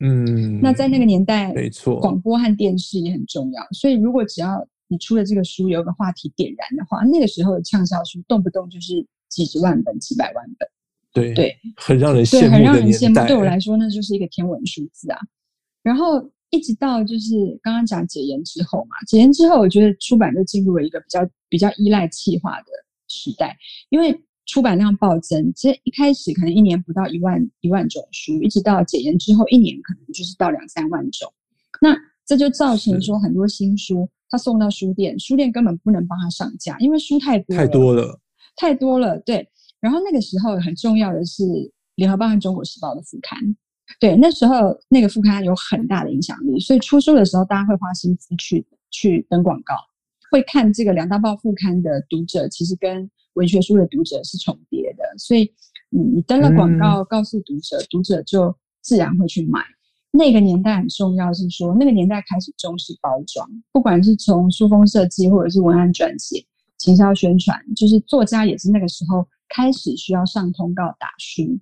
[0.00, 3.66] 嗯，那在那个年代，没错，广播和电视也很重要。
[3.72, 10.68] 所以，如果只要你出了这个书，有个话题点燃的话，那个时候的畅销书动不动就是几十万本、几百万本。
[11.14, 13.26] 对对，很让人羡慕对，很让人羡慕。
[13.26, 15.18] 对我来说，那就是一个天文数字啊。
[15.82, 16.30] 然后。
[16.54, 22.66] 一直到就是刚刚讲解严之后嘛，解严之后，我觉得出版就进入了一个比较比较依赖企划的
[23.08, 23.54] 时代，
[23.90, 31.30] 因为出版量暴增，其实一开始可能一年不到一万一万种书，一直到解严之后，一年可能就是到两三万种。
[31.82, 38.18] 那这就造成说很多新书它送到书店，书店根本不能帮它上架，因为书太多太多了，
[38.56, 39.18] 太多了。
[39.20, 39.46] 对，
[39.78, 41.42] 然后那个时候很重要的是
[41.96, 43.38] 《联合报》和《中国时报》的副刊。
[44.00, 49.74] 对，那时候那个副刊有很大的影响力，所以出书的时候，大家会花心思去去登广告，
[50.32, 55.52] 会看这个两大报副刊的读者，其实跟文学书的读者是重叠的，所以
[55.90, 59.60] 你登了广告，告诉读者，嗯、读者就自然会去买。
[60.10, 66.42] 那个年代很重要，是说那个年代开始重视包装，不管是从书封设计，或者是文案撰写、
[66.78, 71.58] 行销宣传，就是作家也是那个时候开始需要上通告打书。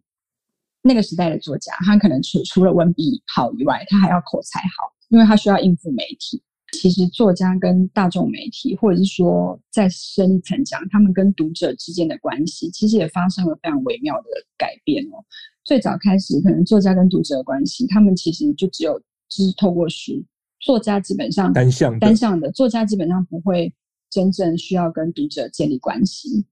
[0.83, 6.43] 那个时代的作家，他可能除除了文笔好以外，他还要口才好，因为他需要应付媒体。
[6.73, 15.23] 其实作家跟大众媒体，或者是说再深一层讲，他们跟读者之间的关系，其实也发生了非常微妙的改变哦。
[15.65, 20.25] 最早开始，可能作家跟读者的关系，他们其实就只有就是透过书，
[20.61, 23.73] 作家基本上单向单向的，作家基本上不会
[24.09, 26.45] 真正需要跟读者建立关系。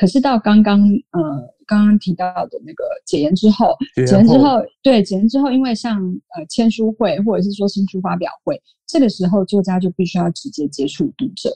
[0.00, 1.20] 可是到刚刚呃
[1.66, 6.00] 刚刚提到的那个解严之后，解严之后，对解严之后，因为像
[6.34, 11.50] 呃签书会或者是说新书发表会，这个时候作家就必须要直接接触读者，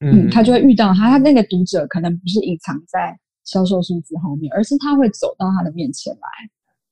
[0.00, 6.28] 嗯，嗯，他就会遇到他，他那个读者可能不是隐藏在销售数字后面，而是他会走到他的面前来。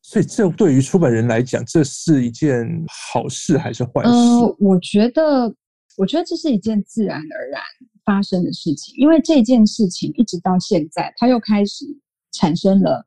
[0.03, 2.69] 所以，这对于出版人来讲，这是一件
[3.11, 4.11] 好事还是坏事？
[4.11, 5.51] 呃，我觉得，
[5.97, 7.63] 我觉得这是一件自然而然
[8.05, 11.85] 发生的事情，因为这件事情一直到现在，它又开始
[12.33, 13.07] 产生了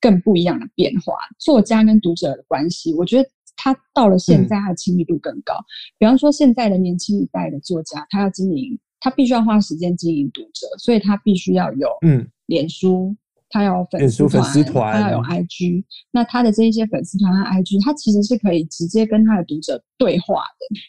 [0.00, 1.14] 更不一样的变化。
[1.38, 5.54] 作家跟读者的关系，我觉得他到了现在，他的亲密度更高。
[5.54, 5.66] 嗯。
[5.98, 13.16] 比方说，现在的年轻一代的作家，他要经营，他必须要花时间经营读者，所以他必须要有嗯，脸书。
[13.54, 20.80] 他要粉丝团，他要有 IG，那他的这一些粉丝团和 IG，他其实是可以直接跟他的读者对话的。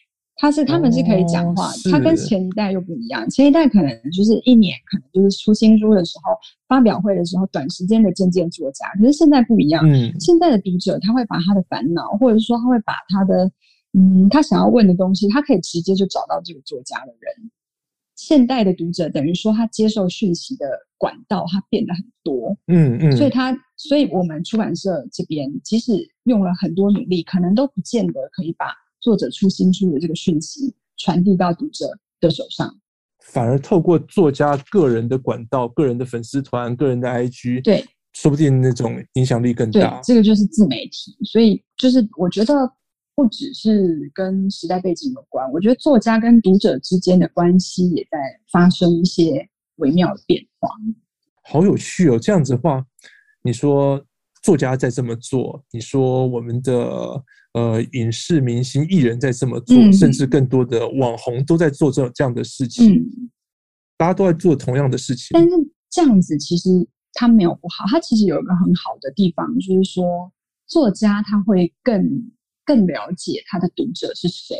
[0.43, 3.29] 他是他们是可以讲话的，他跟前一代又不一样。
[3.29, 6.33] 前一代可能就是一年，可能就是出新书的时候、
[6.67, 8.85] 发表会的时候，短时间的见见作家。
[8.99, 13.49] 可是现在不一样，嗯，现在的读者他会把他的烦恼，或者是说他会把他的
[13.93, 17.49] 嗯他想要问的东西，他可以直接就找到这个作家的人。
[18.17, 25.93] 现代的读者等于说，他接受讯息的管道，他变得很多，嗯嗯，所以他，所以我们出版社这边，即使
[26.25, 28.67] 用了很多努力，可能都不见得可以把
[29.03, 31.85] 作者出新书的这个讯息传递到读者
[32.19, 32.73] 的手上，
[33.19, 39.99] 反而透过作家个人的管道、个人的粉丝团、个人的 IG，对，说不定那种影响力更大。
[39.99, 42.53] 对，这个就是自媒体，所以就是我觉得。
[43.15, 48.17] 不只是跟时代背景有关，我觉得作家跟读者之间的关系也在
[48.51, 50.67] 发生一些微妙的变化。
[51.43, 52.17] 好有趣哦！
[52.17, 52.83] 这样子的话，
[53.43, 54.03] 你说
[54.41, 63.29] 作家在这么做，你说我们的呃影视明星艺人在这么做，嗯，甚至更多的网红都在做这这样的事情，嗯，
[63.97, 65.29] 大家都在做同样的事情。
[65.31, 65.49] 但是
[65.89, 66.69] 这样子其实
[67.13, 70.31] 它没有不好，它其实有一个很好的地方，就是说
[70.67, 72.31] 作家他会更。
[72.65, 74.55] 更了解他的读者是谁，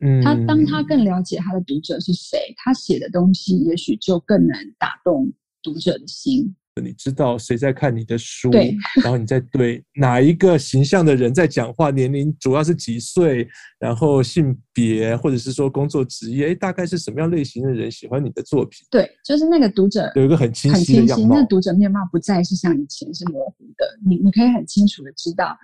[0.00, 6.52] 嗯，他当他更了解他的读者是谁，他写的东西也许就更能打动读者的心。
[6.82, 8.50] 你知道谁在看你的书，
[9.02, 13.46] 然后你在对哪一个形象的人在讲话，年龄主要是几岁，
[13.78, 18.84] 然后性别或者是说工作职业，哎，大概是什么样类型的人喜欢你的作品？
[18.90, 25.56] 对，就是那个读者有一个很清晰的样貌，那读者面貌不再是像以前是模糊的，你你可以很清楚的知道。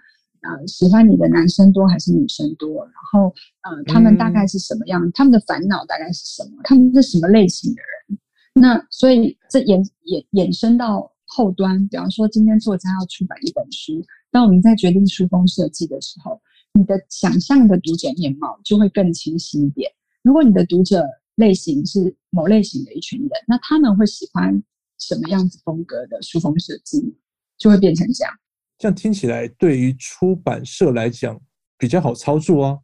[0.42, 2.82] 呃，喜欢你的男生多还是女生多？
[2.84, 5.04] 然后，呃，他们大概是什么样？
[5.04, 6.62] 嗯、他们的烦恼大概是什么？
[6.64, 8.18] 他们是什么类型的人？
[8.54, 16.40] 那所以这衍衍衍生到后端，比方说今天作家要出版一本书，当我们在决定书封设计的时候，
[16.72, 19.90] 你的想象的读者面貌就会更清晰一点。
[20.22, 21.04] 如果你的读者
[21.36, 24.62] 类型是某类型的一群人，那他们会喜欢
[24.98, 27.16] 什么样子风格的书封设计，
[27.56, 28.32] 就会变成这样。
[28.76, 31.40] 这样听起来，对于出版社来讲
[31.78, 32.78] 比较好操作啊。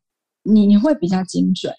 [0.44, 1.74] 你你会比较精准，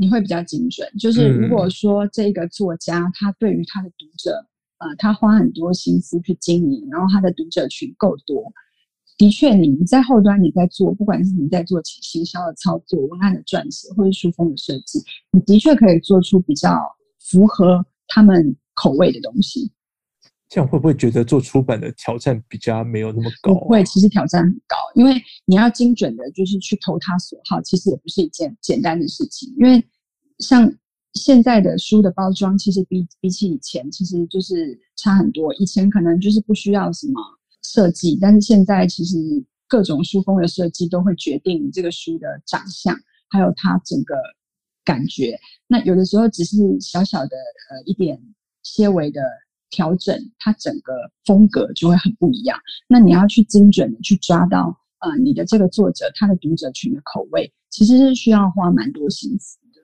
[0.00, 0.88] 你会比较精准。
[0.98, 4.32] 就是如果说这个作家他对于他的读者，
[4.78, 8.50] 呃，他花很多心思去经营，然后他的读者群够多，
[9.18, 14.98] 的确，你在后端你在做，不管是你在做起行销的操作、文案的撰写，或是书封的设计，
[15.32, 16.80] 你的确可以做出比较
[17.18, 19.70] 符合他们口味的东西。
[20.50, 23.54] 这样会不会觉得做出版的挑战比较没有那么高啊？
[23.60, 29.48] 不会，其实挑战很高，因为你要精准的，就是去投他所好，其实也不是一件简单的事情。
[29.56, 29.80] 因为
[30.40, 30.68] 像
[31.14, 35.54] 现在的书的包装，其实比比起以前，其实就是差很多。
[35.54, 37.20] 以前可能就是不需要什么
[37.62, 39.16] 设计，但是现在其实
[39.68, 42.92] 各种书封的设计都会决定这个书的长相，
[43.28, 44.16] 还有它整个
[44.84, 45.38] 感觉。
[45.68, 47.36] 那有的时候只是小小的
[47.70, 48.20] 呃一点
[48.64, 49.22] 些微的。
[49.70, 50.92] 调整它整个
[51.24, 52.58] 风格就会很不一样。
[52.88, 59.80] 那你要去精准的去抓到呃你的这个作者他的读者群的口味，其实是需要花蛮多心思的。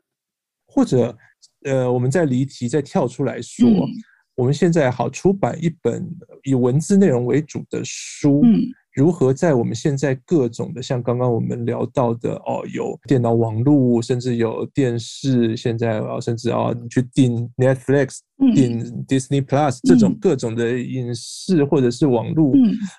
[0.66, 1.16] 或者
[1.64, 3.88] 呃，我们再离题再跳出来说，嗯，
[4.35, 6.07] 我们现在好出版一本
[6.44, 8.42] 以文字内容为主的书。
[8.44, 8.61] 嗯
[8.97, 18.20] 如何在我们现在各种的，像刚刚我们聊到的哦，有电脑网络，甚至有电视，现在啊，甚至啊，你去订 Netflix、
[18.55, 22.53] 订 Disney Plus 这种各种的影视或者是网络，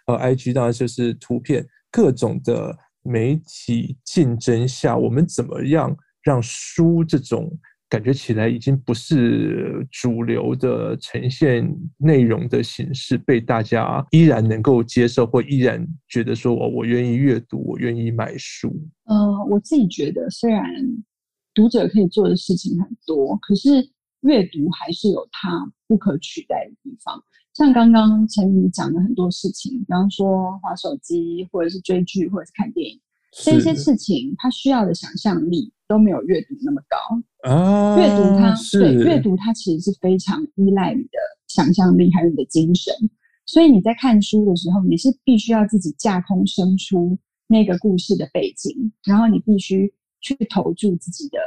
[0.05, 7.51] 呃，IG 当然就是图片，各种的媒体竞争下，我们怎么样让书这种？
[7.89, 11.65] 感觉起来已经不是主流的呈现
[11.97, 18.67] 内容的形式，被大家依然能够接受，或依然觉得说，我我愿意阅读，我愿意买书。
[19.05, 20.63] 呃，我自己觉得，虽然
[21.53, 23.89] 读者可以做的事情很多，可是
[24.21, 27.23] 阅读还是有它不可取代的地方。
[27.53, 32.99] 像刚刚陈宇讲的很多事情，比方说滑手机，或者是追剧，或者是看电影，
[33.31, 37.97] 这些事情，它需要的想象力都没有阅读那么高啊。
[37.97, 41.17] 阅读它，对，阅读它其实是非常依赖你的
[41.47, 42.93] 想象力还有你的精神。
[43.45, 47.17] 所以你在看书的时候，你是必须要自己架空生出
[47.47, 51.39] 那个故事的背景，然后你必须去投注自己的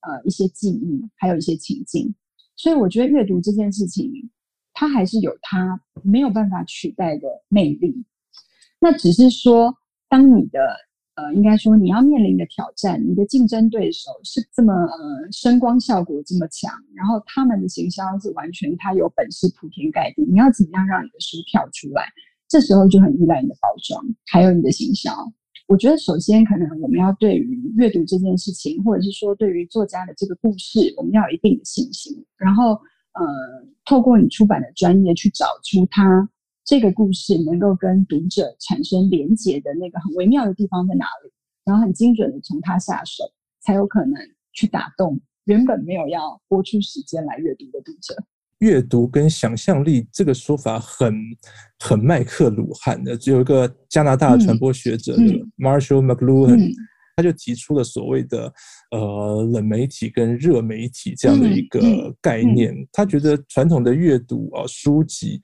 [0.00, 2.12] 呃一些记忆，还有一些情境。
[2.56, 4.10] 所以我觉得阅读这件事情，
[4.72, 8.04] 它还是有它没有办法取代的魅力。
[8.80, 9.72] 那只是说，
[10.08, 10.60] 当你的
[11.16, 22.02] 呃，应该说你要面临的挑战，你的竞争对手是这么呃声光效果这么强，然后他们的行销是完全他有本事铺天盖地，你要怎么样让你的书跳出来？
[22.48, 25.12] 这时候就很依赖你的包装，还有你的行销。
[25.68, 32.72] 我觉得首先可能我们要对于阅读这件事情，或者是说对于作家的这个故事，我们要有一定的信心，然后
[33.12, 33.24] 呃，
[33.84, 36.28] 透过你出版的专业去找出它。
[36.64, 41.30] 这个故事能够跟读者产生连结的那个很微妙的地方在哪里？
[41.64, 43.24] 然后很精准的从它下手，
[43.60, 44.14] 才有可能
[44.52, 48.16] 去打动原本没有要播出时间来阅读的读者。
[48.60, 51.14] 阅读跟想象力这个说法很
[51.78, 56.72] 很麦克鲁汉的，只有一个加拿大的传播学者、嗯、Marshall McLuhan，、嗯、
[57.16, 58.52] 他就提出了所谓的
[58.90, 61.80] 呃冷媒体跟热媒体这样的一个
[62.22, 62.74] 概念。
[62.92, 65.40] 他觉得传统的阅读啊书籍。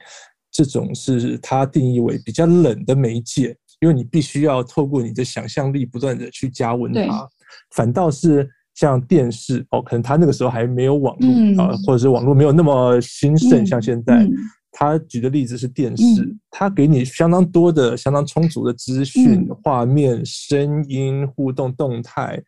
[0.50, 7.28] 这种是它定义为比较冷的媒介，因为你必须要透过你的想象力不断的去加温它。
[7.70, 14.26] 反倒是像电视哦，可能它那个时候还没有网络啊，或者是网络没有那么兴盛，像现在。
[14.72, 22.40] 他举的例子是电视，他给你相当多的、相当充足的资讯、画面、声音、互动、动态。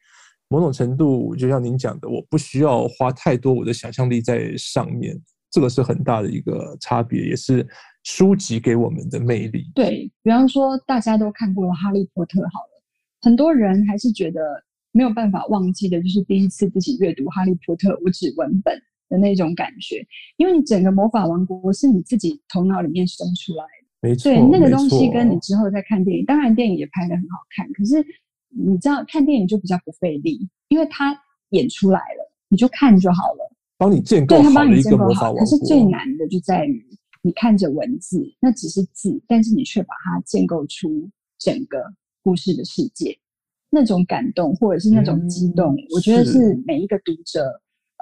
[0.48, 5.20] 某种程度，就像您讲的，我不需要花太多我的想象力在上面。
[5.50, 7.66] 这个是很大的一个差别，也是。
[8.03, 12.82] 书籍给我们的魅力，对，比方说大家都看过了《哈利波特》，好了，
[13.20, 14.40] 很多人还是觉得
[14.90, 18.76] 没有办法忘记的，就是第一次自己阅读《哈利波特》无纸文本
[19.09, 20.05] 的那种感觉，
[20.36, 28.05] 因为你整个魔法王国是你自己头脑里面生出来的，没错，对，那个东西跟你之后再看电影，当然电影也拍的很好看，可是
[28.48, 31.16] 你知道看电影就比较不费力，因为它
[31.50, 36.84] 演出来了，你就看就好了，帮你建构好了一个魔法王国，可是最难的就在于。
[37.24, 41.08] 你看着文字，那只是字，但是你却把它建构出
[41.38, 41.78] 整个
[42.20, 43.16] 故事的世界，
[43.70, 47.44] 那种感动或者是那种激动，嗯、我觉得是每一个读者，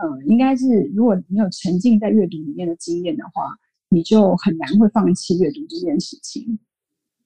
[0.02, 3.54] 嗯、呃，应该是如果你有沉浸在阅读里面的经验的话，
[3.90, 6.58] 你就很难会放弃阅读这件事情。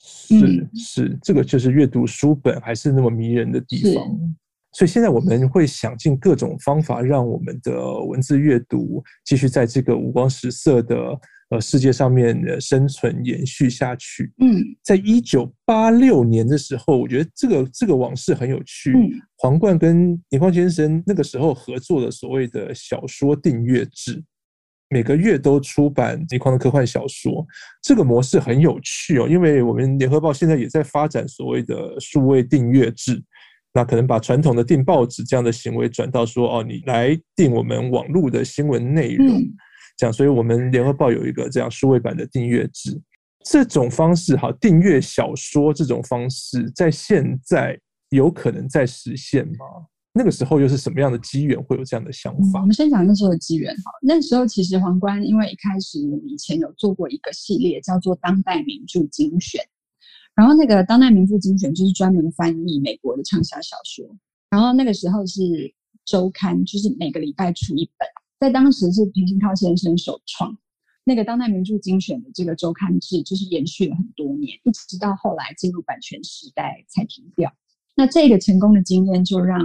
[0.01, 4.05] 是、嗯、是，这个就是阅读书本还是那么迷人的地方。
[4.73, 10.97] 所以现在我们会想尽各种方法，让我们的文字阅读继续在这个五光十色的。
[11.51, 14.33] 呃，世界上面的生存延续下去。
[14.39, 18.93] 嗯，在一九八六年的时候，我觉得这个这个往事很有趣。
[18.93, 24.25] 嗯，皇冠跟倪匡先生那个时候合作的所谓的小说订阅制，
[24.89, 27.47] 每个月都出版倪匡的科幻小说。
[27.83, 33.23] 这个模式很有趣哦，因为我们联合报现在也在发展所谓的数位订阅制，
[33.75, 39.39] 那可能把传统的订报纸这样的行为转到说，哦，你来订我们网络的新闻内容。
[39.39, 39.55] 嗯
[39.97, 43.01] 这样，所以我们联合报有一个这样数位版的订阅制，
[43.45, 47.79] 这种方式哈，订阅小说这种方式，在现在
[48.11, 49.65] 有可能在实现吗？
[50.17, 52.61] 那个时候又是什么样的机缘会有这样的想法？
[52.61, 59.61] 嗯、我们先讲那时候的机缘哈，那时候其实皇冠因为一开始我们以前有做过一个系列叫做《当代名著精选》，
[60.37, 64.07] 然后那个《当代名著精选》就是专门翻译美国的畅销小说，
[64.51, 65.41] 然后那个时候是
[66.05, 68.09] 周刊，就是每个礼拜出一本。
[68.39, 70.57] 在当时是平鑫涛先生首创
[71.05, 77.53] 那个当代名著精选的这个周刊制，就是延续了很多年，一直到后来进入版权时代才停掉。
[77.95, 79.61] 那这个成功的经验，就让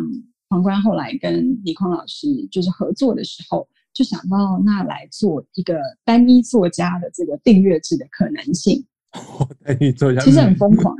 [0.50, 8.86] 皇冠后来跟李匡老师就是合作的时候，就想到那来做一个单一作家的这个订阅制的可能性。
[9.64, 10.96] 单一作家其实很疯狂。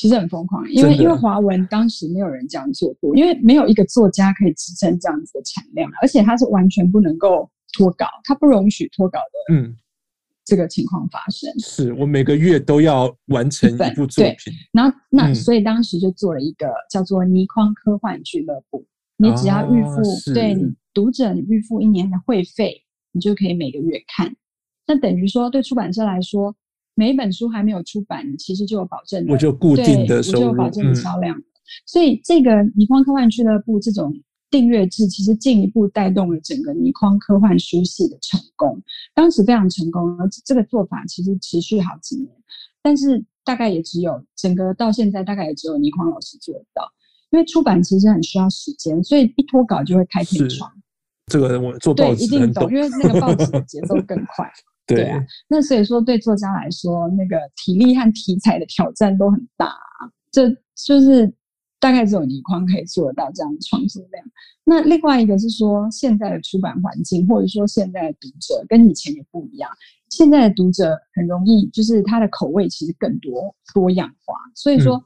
[0.00, 9.76] 其实很疯狂，因为因为华文当时没有人这样做过，因为没有一个作家可以支撑这样子的产量，而且他是完全不能够脱稿，他不容许脱稿的，嗯，
[10.42, 11.50] 这个情况发生。
[11.50, 18.82] 嗯、是我每个月都要完成一部作品，然后那、嗯、所以当时就做了一个叫做倪匡科幻俱乐部，
[19.18, 22.82] 你只要预付，啊、对你读者你预付一年的会费，
[23.12, 24.34] 你就可以每个月看。
[24.86, 26.56] 那等于说对出版社来说。
[27.00, 31.34] 每一本书还没有出版，其实就有保证，我就固定的收入，我就有保证的销量。
[31.34, 31.44] 嗯、
[31.86, 34.12] 所以这个倪匡科幻俱乐部这种
[34.50, 38.78] 订阅制其实进一步带动了整个倪匡科幻书系的成功，
[39.14, 42.28] 当时非常成功，而这个做法其实持续好几年，
[42.82, 46.82] 但是大概也只有整个到现在大概也只有倪匡老师做得到，
[47.30, 50.70] 因为出版其实很需要时间，所以一脱稿就会开天窗。
[51.28, 54.46] 这个我做报纸定懂，因为那个报纸的节奏更快。
[54.94, 61.32] 对，对啊，那所以说对作家来说，那个体力和题材的挑战都很大啊，这就是。
[61.82, 64.22] 大概只有倪匡可以做得到这样的创作量。
[64.64, 69.70] 那另外一个是说，现在的出版环境，或者说现在的读者跟以前也不一样。
[70.10, 74.34] 现在的读者很容易，就是他的口味其实更多多样化。
[74.54, 75.04] 所以说，嗯、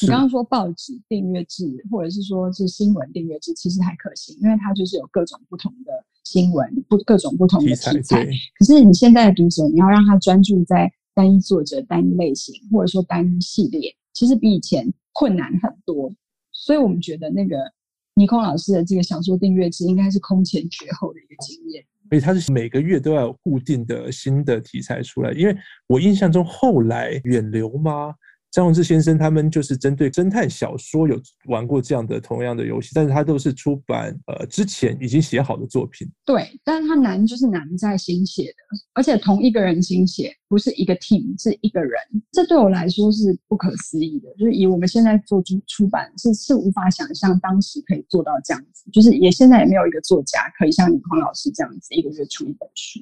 [0.00, 5.92] 你刚刚说报纸订阅制，或者是说是新闻订阅制，其实还可行，因为它就是有各种不同的
[6.24, 7.92] 新闻，不各种不同的题材。
[7.92, 8.26] 题材
[8.58, 14.92] 可是你现在的读者，你要让他专注在单一作者、单一类型，或者说单一系列，其实比以前。
[15.16, 16.12] 困难很多，
[16.50, 17.56] 所以我们觉得那个
[18.16, 21.84] 倪匡老师的这个小说订阅制应该是空前绝后的一个经验。
[22.08, 25.56] 所以他是每个月都要有固定的新的题材出来，因为
[25.86, 28.12] 我印象中后来远流吗？
[28.54, 36.08] 张宏志先生他们就是针对侦探小说有玩过这样的同样的游戏，但是他都是出版呃之前已经写好的作品。
[36.24, 41.92] 对，但是他难就是难在新写的，而且同一个人新写，不是一个 team，是一个人。
[42.30, 53.00] 这对我来说是不可思议的，就是以我们现在做出出版是是无法想象当时可以做到这样子，就是也现在也没有一个作家可以像李匡老师这样子一个月出一本书，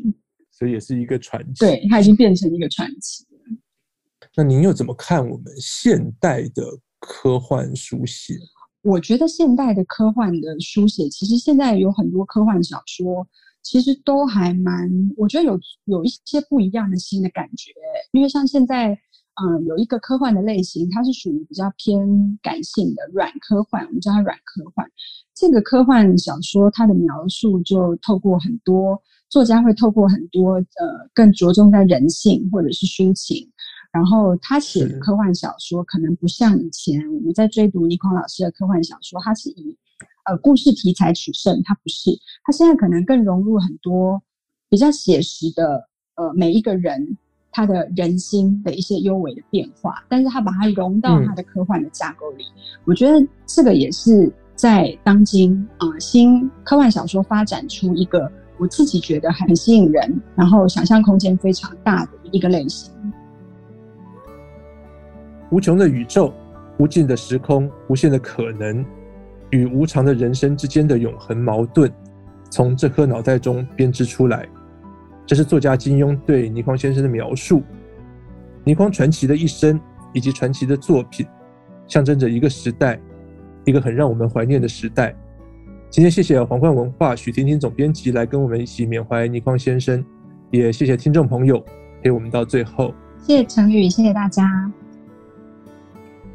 [0.51, 1.61] 所以也是一个传奇。
[1.61, 3.27] 对，他已经变成一个传奇。
[4.35, 6.65] 那您又怎么看我们现代的
[6.99, 8.35] 科幻书写？
[8.81, 13.27] 我觉得现代的科幻的书写，其实现在有很多科幻小说，
[13.63, 17.71] 其实都还蛮，我觉得有有一些不一样的新的感觉。
[18.13, 18.89] 因为像现在，
[19.35, 24.91] 嗯，有一个科幻的类型，它是属于比较偏感性的软科幻，我们叫它软科幻。
[25.35, 33.49] 这个科幻小说，它的描述就透过很多作家会透过很多呃，更着重在人性或者是抒情。
[33.93, 39.77] 然后他写的科幻小说可能不像以前我们在追读倪匡老师的科幻小说，他是以
[40.25, 42.11] 呃故事题材取胜，他不是，
[42.45, 44.23] 他现在可能更融入很多
[44.71, 47.19] 比较写实的呃每一个人
[47.51, 62.91] 他的人心的一些幽微的变化，但是他把它融到他的科幻的架构里，嗯、我觉得这个也是在当今啊、呃、新科幻小说发展出一个我自己觉得很吸引人，然后想象空间非常大的一个类型。
[65.53, 66.33] 无穷的宇宙，
[66.79, 68.83] 无尽的时空，无限的可能，
[69.51, 71.93] 与无常的人生之间的永恒矛盾，
[72.51, 74.49] 从这颗脑袋中编织出来。
[75.27, 77.63] 这是作家金庸对倪匡先生的描述。
[78.65, 79.79] 倪匡传奇的一生
[80.15, 81.27] 以及传奇的作品，
[81.87, 82.99] 象征着一个时代，
[83.67, 85.15] 一个很让我们怀念的时代。
[85.91, 90.03] 今天谢谢皇冠文化许婷婷总编辑来跟我们一起缅怀倪匡先生，
[90.51, 91.63] 也谢谢听众朋友
[92.03, 92.95] 陪我们到最后。
[93.19, 94.73] 谢谢陈宇，谢谢大家。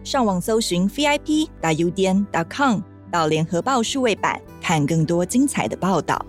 [0.08, 2.80] 上网搜寻 vip.udn.com，
[3.12, 6.26] 到联合报数位版看更多精彩的报道。